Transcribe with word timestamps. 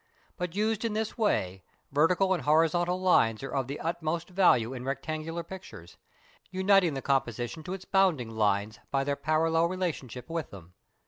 But 0.35 0.55
used 0.55 0.83
in 0.83 0.93
this 0.93 1.15
way, 1.15 1.63
vertical 1.91 2.33
and 2.33 2.41
horizontal 2.41 2.99
lines 2.99 3.43
are 3.43 3.53
of 3.53 3.67
the 3.67 3.79
utmost 3.79 4.31
value 4.31 4.73
in 4.73 4.83
rectangular 4.83 5.43
pictures, 5.43 5.95
uniting 6.49 6.95
the 6.95 7.03
composition 7.03 7.61
to 7.65 7.73
its 7.75 7.85
bounding 7.85 8.31
lines 8.31 8.79
by 8.89 9.03
their 9.03 9.15
parallel 9.15 9.67
relationship 9.67 10.27
with 10.27 10.49
them. 10.49 10.73